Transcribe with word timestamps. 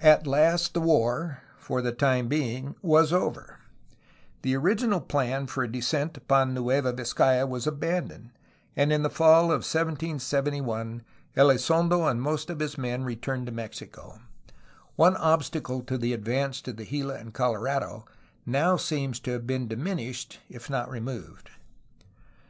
At 0.00 0.26
last 0.26 0.72
the 0.72 0.80
war, 0.80 1.42
for 1.58 1.82
the 1.82 1.92
time 1.92 2.26
being, 2.26 2.74
was 2.80 3.12
over. 3.12 3.58
The 4.40 4.56
original 4.56 4.98
plan 5.02 5.46
for 5.46 5.62
a 5.62 5.70
descent 5.70 6.16
upon 6.16 6.54
Nueva 6.54 6.90
Vizcaya 6.90 7.46
was 7.46 7.66
aban 7.66 8.08
doned, 8.08 8.30
and 8.76 8.90
in 8.90 9.02
the 9.02 9.10
fall 9.10 9.52
of 9.52 9.68
1771 9.70 11.02
EUzondo 11.36 12.10
and 12.10 12.22
most 12.22 12.48
of 12.48 12.60
his 12.60 12.78
men 12.78 13.04
THE 13.04 13.14
PACIFICATION 13.14 13.42
OF 13.42 13.44
SONORA 13.44 13.44
239 13.44 13.44
returned 13.44 13.46
to 13.46 13.96
Mexico. 14.16 14.20
One 14.96 15.16
obstacle 15.18 15.82
to 15.82 15.98
the 15.98 16.14
advance 16.14 16.62
to 16.62 16.72
the 16.72 16.86
Gila 16.86 17.16
and 17.16 17.34
Colorado 17.34 18.06
now 18.46 18.78
seemed 18.78 19.22
to 19.24 19.32
have 19.32 19.46
been 19.46 19.68
diminished 19.68 20.40
if 20.48 20.70
not 20.70 20.88
removed. 20.88 21.50